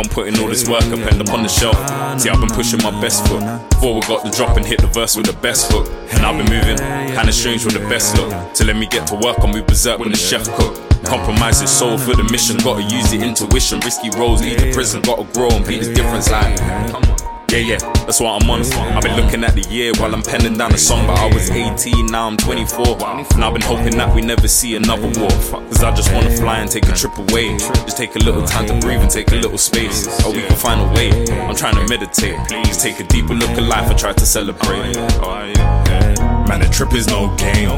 [0.00, 1.76] I can't all this work, up, end up on the shelf.
[2.18, 3.42] See, I've been pushing my best foot.
[3.82, 5.88] We got the drop and hit the verse with the best hook.
[6.12, 8.30] And I've been moving, kinda strange with the best look.
[8.54, 10.80] To let me get to work, I'll berserk when the chef cook.
[11.04, 13.80] Compromise his soul for the mission, gotta use the intuition.
[13.80, 17.29] Risky roles, lead to prison, gotta grow and beat the difference like.
[17.50, 18.62] Yeah, yeah, that's what I'm on.
[18.94, 21.50] I've been looking at the year while I'm penning down the song, but I was
[21.50, 22.86] 18, now I'm 24.
[23.34, 25.30] And I've been hoping that we never see another war.
[25.66, 27.58] Cause I just wanna fly and take a trip away.
[27.58, 30.06] Just take a little time to breathe and take a little space.
[30.24, 31.10] Or we can find a way.
[31.40, 32.38] I'm trying to meditate.
[32.46, 34.94] Please take a deeper look at life and try to celebrate.
[36.46, 37.70] Man, the trip is no game.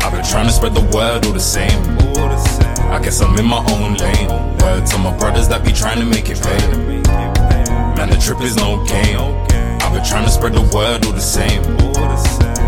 [0.00, 1.78] I've been trying to spread the word all the same.
[2.16, 2.86] All the same.
[2.90, 4.28] I guess I'm in my own lane.
[4.60, 7.39] Word to my brothers that be trying to make it pay.
[8.00, 9.20] Man, the trip is no game.
[9.82, 11.60] I've been trying to spread the word all the same.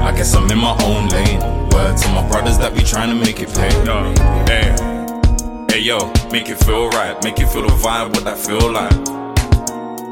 [0.05, 1.41] I guess I'm in my own lane.
[1.71, 3.73] Word to my brothers that be trying to make it pay.
[3.83, 4.13] Yo,
[4.45, 4.77] hey,
[5.73, 7.17] hey, yo, make it feel right.
[7.25, 8.93] Make it feel the vibe, what that feel like.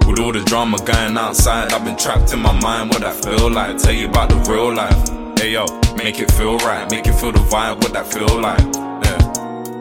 [0.08, 3.50] With all the drama going outside, I've been trapped in my mind, what that feel
[3.50, 3.76] like.
[3.76, 5.38] Tell you about the real life.
[5.38, 6.90] Hey, yo, make it feel right.
[6.90, 8.64] Make it feel the vibe, what that feel like.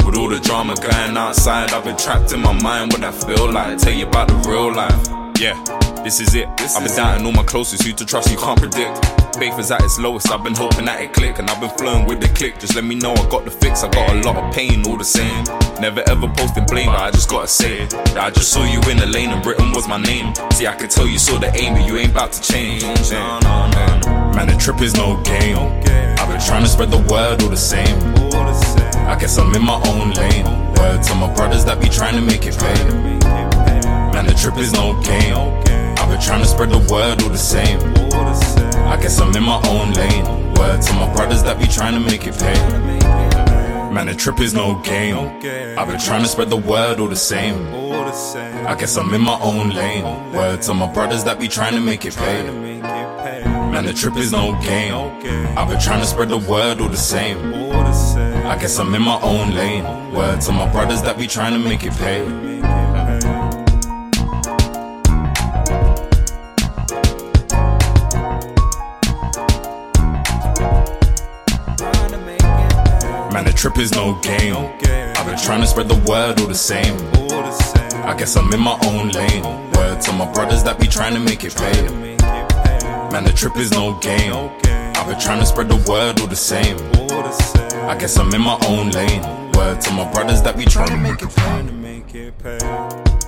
[0.06, 3.50] With all the drama going outside, I've been trapped in my mind, what that feel
[3.50, 3.78] like.
[3.78, 5.19] Tell you about the real life.
[5.40, 5.56] Yeah,
[6.04, 6.50] this is it.
[6.60, 9.06] I've been doubting all my closest, who to trust, you can't predict.
[9.38, 12.06] Faith is at its lowest, I've been hoping that it click, and I've been flowing
[12.06, 12.60] with the click.
[12.60, 14.98] Just let me know I got the fix, I got a lot of pain all
[14.98, 15.46] the same.
[15.80, 17.92] Never ever posting blame, but I just gotta say it.
[17.92, 20.36] That I just saw you in the lane and Britain was my name.
[20.52, 22.84] See, I could tell you saw the aim, but you ain't about to change.
[22.84, 23.40] No.
[24.36, 25.56] Man, the trip is no game.
[26.20, 27.96] I've been trying to spread the word all the same.
[28.36, 29.08] All the same.
[29.08, 30.44] I guess I'm in my own lane.
[30.76, 33.49] Word to my brothers that be trying to make it pay.
[34.20, 35.34] Man, the trip is no game.
[35.98, 37.80] I've been trying to spread the word all the same.
[38.86, 40.26] I guess I'm in my own lane.
[40.56, 42.54] Word to my brothers that be trying to make it pay.
[43.94, 45.16] Man, the trip is no game.
[45.80, 47.74] I've been trying to spread the word all the same.
[48.68, 50.04] I guess I'm in my own lane.
[50.34, 52.44] Word to my brothers that be trying to make it pay.
[53.72, 54.96] Man, the trip is no game.
[55.58, 57.54] I've been trying to spread the word all the same.
[57.54, 58.46] All the same.
[58.48, 59.86] I guess I'm in my own lane.
[60.14, 62.50] Word to my brothers that be trying to make it pay.
[73.34, 74.56] Man, the trip is no game.
[74.56, 76.98] I've been trying to spread the word all the same.
[78.04, 79.44] I guess I'm in my own lane.
[79.74, 81.84] Word to my brothers that be trying to make it pay.
[83.12, 84.34] Man, the trip is no game.
[84.96, 86.78] I've been trying to spread the word all the same.
[87.88, 89.22] I guess I'm in my own lane.
[89.54, 90.66] Word to my brothers that be.
[90.66, 91.22] Trying to make
[92.16, 93.19] it pay.